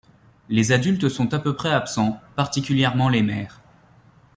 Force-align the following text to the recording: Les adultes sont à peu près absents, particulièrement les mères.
Les 0.49 0.71
adultes 0.71 1.09
sont 1.09 1.31
à 1.35 1.37
peu 1.37 1.55
près 1.55 1.69
absents, 1.71 2.19
particulièrement 2.35 3.07
les 3.07 3.21
mères. 3.21 3.61